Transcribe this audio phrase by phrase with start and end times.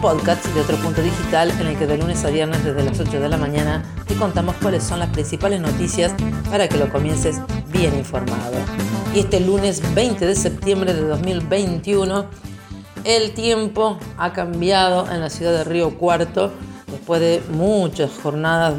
[0.00, 3.20] podcast de otro punto digital en el que de lunes a viernes desde las 8
[3.20, 6.12] de la mañana te contamos cuáles son las principales noticias
[6.50, 8.56] para que lo comiences bien informado.
[9.14, 12.26] Y este lunes 20 de septiembre de 2021,
[13.04, 16.52] el tiempo ha cambiado en la ciudad de Río Cuarto
[16.86, 18.78] después de muchas jornadas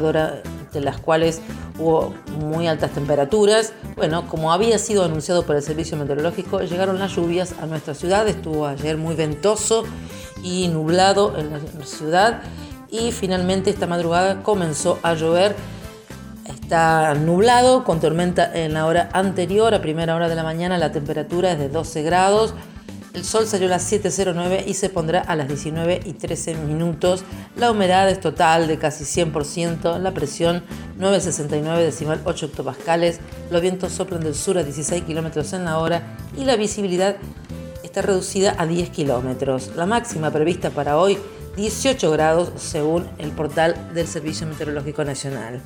[0.72, 1.40] de las cuales
[1.78, 3.72] hubo muy altas temperaturas.
[3.96, 8.28] Bueno, como había sido anunciado por el Servicio Meteorológico, llegaron las lluvias a nuestra ciudad.
[8.28, 9.84] Estuvo ayer muy ventoso
[10.42, 12.42] y nublado en la ciudad
[12.90, 15.54] y finalmente esta madrugada comenzó a llover.
[16.46, 20.92] Está nublado con tormenta en la hora anterior, a primera hora de la mañana la
[20.92, 22.54] temperatura es de 12 grados.
[23.18, 27.24] El sol salió a las 7.09 y se pondrá a las 19 y 13 minutos.
[27.56, 30.62] La humedad es total de casi 100%, la presión
[30.98, 33.18] 969 decimal 8 hectopascales,
[33.50, 37.16] los vientos soplan del sur a 16 kilómetros en la hora y la visibilidad
[37.82, 39.72] está reducida a 10 kilómetros.
[39.74, 41.18] La máxima prevista para hoy
[41.56, 45.60] 18 grados según el portal del Servicio Meteorológico Nacional.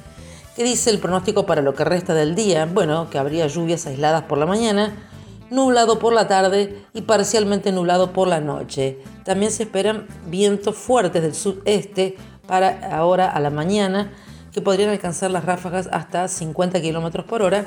[0.57, 2.65] ¿Qué dice el pronóstico para lo que resta del día?
[2.65, 5.11] Bueno, que habría lluvias aisladas por la mañana,
[5.53, 8.99] nublado por la tarde y parcialmente nublado por la noche.
[9.25, 14.13] También se esperan vientos fuertes del sudeste para ahora a la mañana
[14.53, 17.67] que podrían alcanzar las ráfagas hasta 50 km por hora.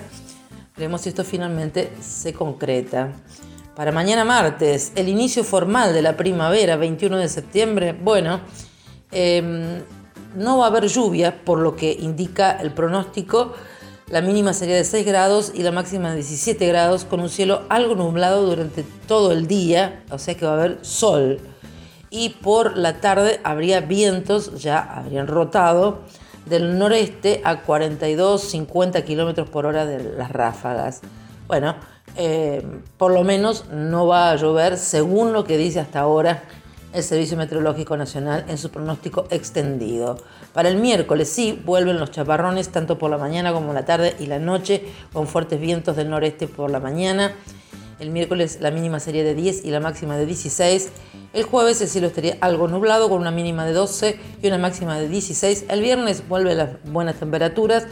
[0.76, 3.14] Veremos si esto finalmente se concreta.
[3.76, 8.40] Para mañana martes, el inicio formal de la primavera, 21 de septiembre, bueno,
[9.12, 9.82] em,
[10.36, 13.54] no va a haber lluvia, por lo que indica el pronóstico.
[14.08, 17.64] La mínima sería de 6 grados y la máxima de 17 grados, con un cielo
[17.70, 21.40] algo nublado durante todo el día, o sea que va a haber sol.
[22.12, 26.02] Y por la tarde habría vientos, ya habrían rotado,
[26.46, 31.02] del noreste a 42-50 kilómetros por hora de las ráfagas.
[31.48, 31.76] Bueno,
[32.16, 32.64] eh,
[32.98, 36.44] por lo menos no va a llover según lo que dice hasta ahora
[36.96, 40.18] el Servicio Meteorológico Nacional en su pronóstico extendido.
[40.54, 44.28] Para el miércoles sí vuelven los chaparrones tanto por la mañana como la tarde y
[44.28, 47.36] la noche con fuertes vientos del noreste por la mañana.
[48.00, 50.90] El miércoles la mínima sería de 10 y la máxima de 16.
[51.34, 54.98] El jueves el cielo estaría algo nublado con una mínima de 12 y una máxima
[54.98, 55.66] de 16.
[55.68, 57.88] El viernes vuelven las buenas temperaturas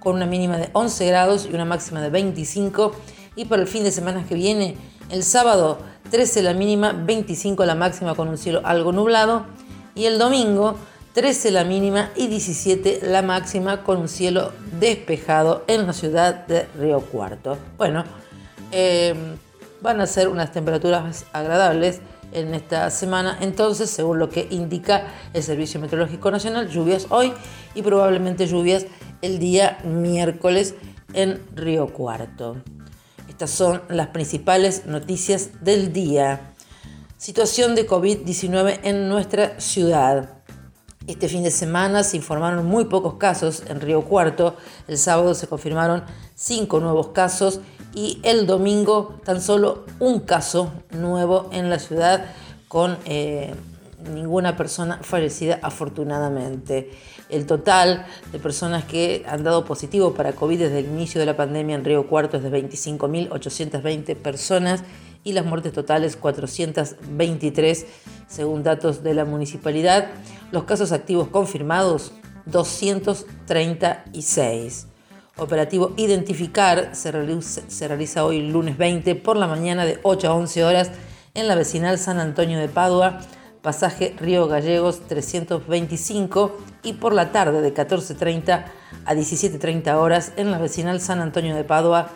[0.00, 2.92] con una mínima de 11 grados y una máxima de 25.
[3.36, 4.76] Y para el fin de semana que viene,
[5.10, 5.78] el sábado
[6.10, 9.46] 13 la mínima, 25 la máxima con un cielo algo nublado.
[9.94, 10.76] Y el domingo
[11.14, 16.66] 13 la mínima y 17 la máxima con un cielo despejado en la ciudad de
[16.78, 17.58] Río Cuarto.
[17.76, 18.04] Bueno,
[18.70, 19.14] eh,
[19.80, 22.00] van a ser unas temperaturas agradables
[22.32, 23.38] en esta semana.
[23.40, 27.32] Entonces, según lo que indica el Servicio Meteorológico Nacional, lluvias hoy
[27.74, 28.86] y probablemente lluvias
[29.22, 30.74] el día miércoles
[31.14, 32.56] en Río Cuarto.
[33.38, 36.54] Estas son las principales noticias del día.
[37.18, 40.40] Situación de COVID-19 en nuestra ciudad.
[41.06, 44.56] Este fin de semana se informaron muy pocos casos en Río Cuarto.
[44.88, 46.02] El sábado se confirmaron
[46.34, 47.60] cinco nuevos casos
[47.94, 52.24] y el domingo tan solo un caso nuevo en la ciudad
[52.66, 53.54] con eh,
[54.04, 56.90] ninguna persona fallecida afortunadamente.
[57.28, 61.36] El total de personas que han dado positivo para COVID desde el inicio de la
[61.36, 64.82] pandemia en Río Cuarto es de 25.820 personas
[65.24, 67.86] y las muertes totales 423
[68.28, 70.08] según datos de la municipalidad.
[70.52, 72.12] Los casos activos confirmados
[72.46, 74.86] 236.
[75.36, 80.90] Operativo Identificar se realiza, hoy lunes 20 por la mañana de 8 a 11 horas
[81.34, 83.20] en la vecinal San Antonio de Padua
[83.62, 88.64] pasaje Río Gallegos 325 y por la tarde de 14.30
[89.04, 92.10] a 17.30 horas en la vecinal San Antonio de Padua,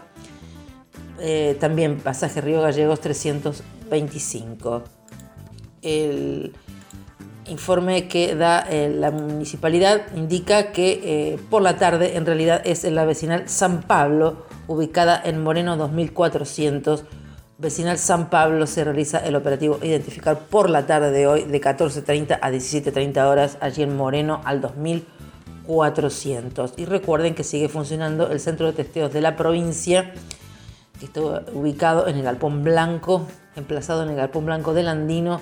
[1.21, 4.83] eh, también pasaje Río Gallegos 325.
[5.83, 6.53] El
[7.47, 12.85] informe que da eh, la municipalidad indica que eh, por la tarde en realidad es
[12.85, 17.05] en la vecinal San Pablo, ubicada en Moreno 2400
[17.62, 22.41] Vecinal San Pablo se realiza el operativo Identificar por la tarde de hoy de 14.30
[22.43, 26.75] a 17.30 horas allí en Moreno al 2400.
[26.76, 30.12] Y recuerden que sigue funcionando el centro de testeos de la provincia
[30.99, 35.41] que está ubicado en el Galpón Blanco, emplazado en el Galpón Blanco del Andino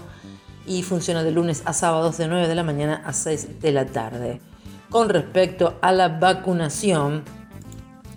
[0.67, 3.87] y funciona de lunes a sábados de 9 de la mañana a 6 de la
[3.87, 4.43] tarde.
[4.91, 7.25] Con respecto a la vacunación,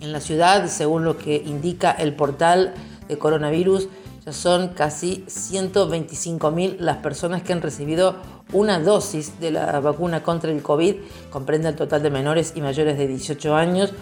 [0.04, 2.74] en la ciudad, según lo que indica el portal
[3.08, 3.88] de coronavirus,
[4.24, 8.16] ya son casi 125.000 las personas que han recibido
[8.52, 10.96] una dosis de la vacuna contra el COVID,
[11.30, 13.92] comprende el total de menores y mayores de 18 años.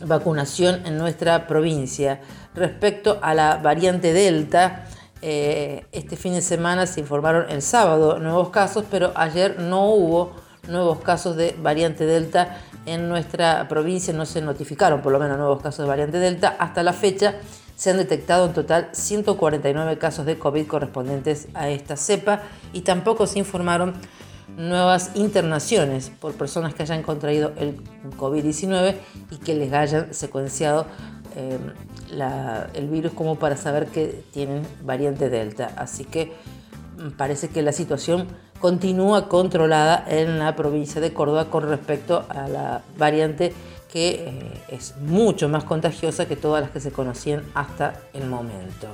[0.05, 2.21] vacunación en nuestra provincia.
[2.55, 4.87] Respecto a la variante Delta,
[5.23, 10.33] eh, este fin de semana se informaron el sábado nuevos casos, pero ayer no hubo
[10.69, 15.63] nuevos casos de variante Delta en nuestra provincia, no se notificaron por lo menos nuevos
[15.63, 16.57] casos de variante Delta.
[16.59, 17.37] Hasta la fecha
[17.77, 22.43] se han detectado en total 149 casos de COVID correspondientes a esta cepa
[22.73, 23.95] y tampoco se informaron
[24.57, 27.77] nuevas internaciones por personas que hayan contraído el
[28.19, 28.97] COVID-19
[29.31, 30.87] y que les hayan secuenciado
[31.37, 31.59] eh,
[32.75, 35.73] el virus como para saber que tienen variante Delta.
[35.77, 36.33] Así que
[36.99, 38.29] mm, parece que la situación
[38.61, 43.53] continúa controlada en la provincia de Córdoba con respecto a la variante
[43.91, 48.89] que eh, es mucho más contagiosa que todas las que se conocían hasta el momento.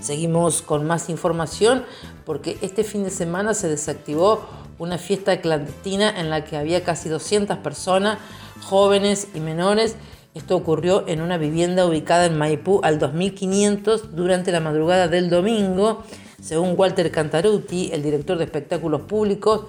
[0.00, 1.84] Seguimos con más información
[2.24, 4.46] porque este fin de semana se desactivó
[4.78, 8.18] una fiesta clandestina en la que había casi 200 personas,
[8.62, 9.96] jóvenes y menores,
[10.38, 16.04] esto ocurrió en una vivienda ubicada en Maipú al 2500 durante la madrugada del domingo.
[16.40, 19.66] Según Walter Cantaruti, el director de espectáculos públicos,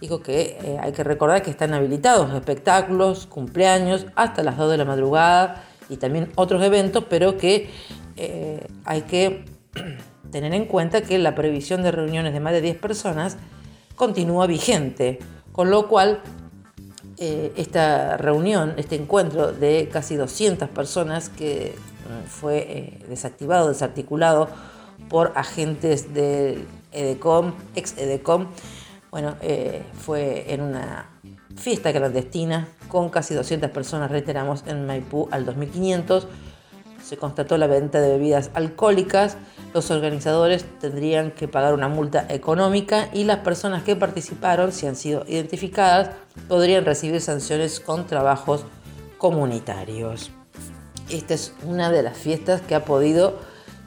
[0.00, 4.76] dijo que eh, hay que recordar que están habilitados espectáculos, cumpleaños, hasta las 2 de
[4.78, 7.68] la madrugada y también otros eventos, pero que
[8.16, 9.44] eh, hay que
[10.30, 13.36] tener en cuenta que la previsión de reuniones de más de 10 personas
[13.96, 15.18] continúa vigente,
[15.52, 16.22] con lo cual
[17.18, 24.48] eh, esta reunión, este encuentro de casi 200 personas que mm, fue eh, desactivado, desarticulado
[25.08, 28.48] por agentes del EDECOM, ex EDECOM,
[29.10, 31.10] bueno, eh, fue en una
[31.56, 36.28] fiesta clandestina con casi 200 personas, reiteramos, en Maipú al 2500
[37.06, 39.36] se constató la venta de bebidas alcohólicas,
[39.76, 44.96] los organizadores tendrían que pagar una multa económica y las personas que participaron, si han
[44.96, 46.12] sido identificadas,
[46.48, 48.64] podrían recibir sanciones con trabajos
[49.18, 50.30] comunitarios.
[51.10, 53.38] Esta es una de las fiestas que ha podido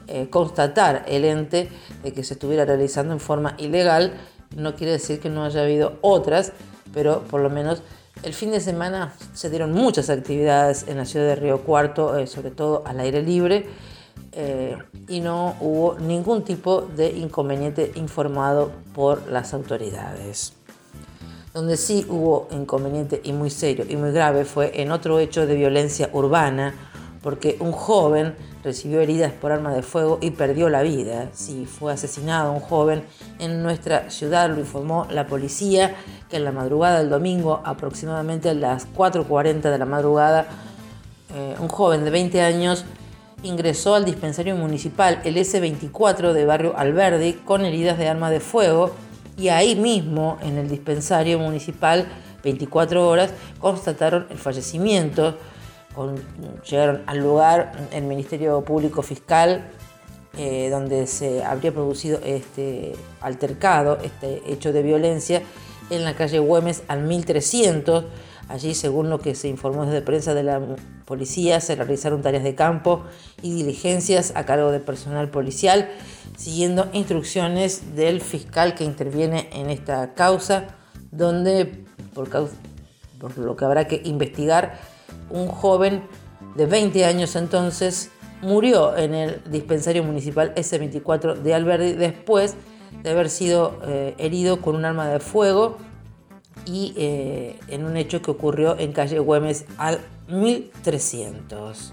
[0.06, 1.68] eh, constatar el ente
[2.04, 4.12] de que se estuviera realizando en forma ilegal.
[4.54, 6.52] No quiere decir que no haya habido otras,
[6.94, 7.82] pero por lo menos
[8.22, 12.28] el fin de semana se dieron muchas actividades en la ciudad de Río Cuarto, eh,
[12.28, 13.66] sobre todo al aire libre,
[14.32, 20.52] eh, y no hubo ningún tipo de inconveniente informado por las autoridades.
[21.52, 25.56] Donde sí hubo inconveniente y muy serio y muy grave fue en otro hecho de
[25.56, 26.74] violencia urbana,
[27.22, 31.28] porque un joven recibió heridas por arma de fuego y perdió la vida.
[31.32, 33.02] Sí, fue asesinado un joven
[33.40, 35.96] en nuestra ciudad, lo informó la policía,
[36.28, 40.46] que en la madrugada del domingo, aproximadamente a las 4.40 de la madrugada,
[41.34, 42.84] eh, un joven de 20 años
[43.42, 48.94] ingresó al dispensario municipal, el S24 de barrio Alberdi, con heridas de arma de fuego
[49.36, 52.06] y ahí mismo, en el dispensario municipal,
[52.42, 55.36] 24 horas, constataron el fallecimiento
[56.68, 59.68] llegaron al lugar el Ministerio Público Fiscal
[60.38, 65.42] eh, donde se habría producido este altercado, este hecho de violencia,
[65.90, 68.04] en la calle Güemes al 1300.
[68.50, 70.60] Allí, según lo que se informó desde prensa de la
[71.04, 73.04] policía, se realizaron tareas de campo
[73.42, 75.88] y diligencias a cargo del personal policial,
[76.36, 80.74] siguiendo instrucciones del fiscal que interviene en esta causa,
[81.12, 84.80] donde, por, por lo que habrá que investigar,
[85.30, 86.02] un joven
[86.56, 88.10] de 20 años entonces
[88.42, 92.56] murió en el dispensario municipal S24 de Alberdi después
[93.04, 95.78] de haber sido eh, herido con un arma de fuego
[96.66, 101.92] y eh, en un hecho que ocurrió en calle Güemes al 1300.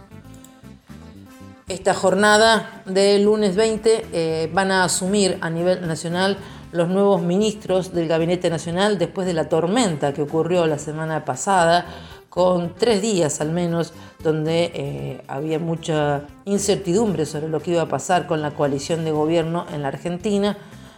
[1.68, 6.38] Esta jornada del lunes 20 eh, van a asumir a nivel nacional
[6.72, 11.86] los nuevos ministros del Gabinete Nacional después de la tormenta que ocurrió la semana pasada
[12.30, 13.94] con tres días al menos
[14.24, 19.12] donde eh, había mucha incertidumbre sobre lo que iba a pasar con la coalición de
[19.12, 20.58] gobierno en la Argentina.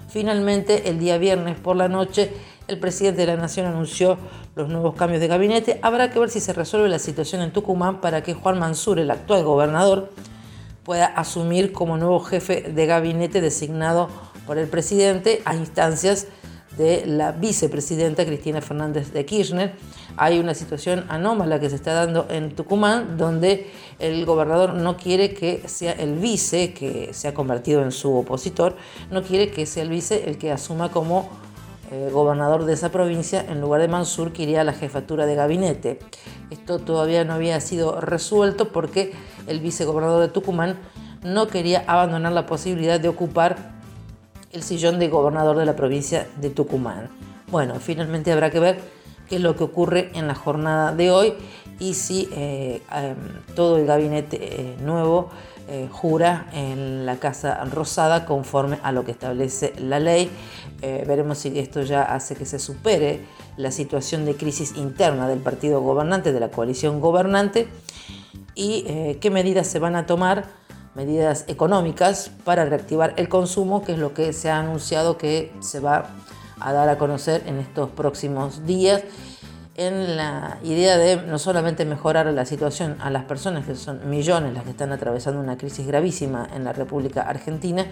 [0.09, 2.31] Finalmente, el día viernes por la noche,
[2.69, 4.17] el presidente de la Nación anunció
[4.55, 5.79] los nuevos cambios de gabinete.
[5.81, 9.09] Habrá que ver si se resuelve la situación en Tucumán para que Juan Mansur, el
[9.11, 10.11] actual gobernador,
[10.83, 14.09] pueda asumir como nuevo jefe de gabinete designado
[14.45, 16.27] por el presidente a instancias
[16.77, 19.73] de la vicepresidenta Cristina Fernández de Kirchner.
[20.15, 25.33] Hay una situación anómala que se está dando en Tucumán, donde el gobernador no quiere
[25.33, 28.77] que sea el vice, que se ha convertido en su opositor,
[29.11, 31.29] no quiere que sea el vice el que asuma como
[32.11, 35.99] gobernador de esa provincia en lugar de Mansur, que iría a la jefatura de gabinete.
[36.49, 39.13] Esto todavía no había sido resuelto porque
[39.47, 40.79] el vicegobernador de Tucumán
[41.23, 43.79] no quería abandonar la posibilidad de ocupar
[44.51, 47.09] el sillón de gobernador de la provincia de Tucumán.
[47.51, 48.79] Bueno, finalmente habrá que ver
[49.27, 51.33] qué es lo que ocurre en la jornada de hoy
[51.79, 53.15] y si eh, em,
[53.55, 55.29] todo el gabinete eh, nuevo
[55.67, 60.29] eh, jura en la Casa Rosada conforme a lo que establece la ley.
[60.81, 63.21] veremos si esto ya hace que se supere
[63.57, 67.67] la situación de crisis interna del partido gobernante, de la coalición gobernante,
[68.55, 70.45] y qué medidas se van a tomar
[70.95, 75.81] medidas económicas para reactivar el consumo, que es lo que se ha anunciado que se
[75.81, 76.09] va
[76.59, 79.03] a dar a conocer en estos próximos días
[79.79, 84.53] en la idea de no solamente mejorar la situación a las personas, que son millones
[84.53, 87.85] las que están atravesando una crisis gravísima en la República Argentina,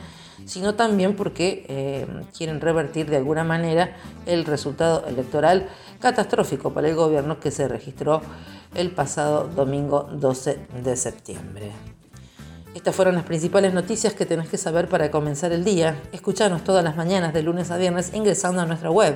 [0.45, 2.05] sino también porque eh,
[2.37, 5.69] quieren revertir de alguna manera el resultado electoral
[6.01, 8.21] catastrófico para el gobierno que se registró
[8.75, 11.71] el pasado domingo 12 de septiembre.
[12.75, 15.95] Estas fueron las principales noticias que tenés que saber para comenzar el día.
[16.11, 19.15] Escuchanos todas las mañanas de lunes a viernes ingresando a nuestra web.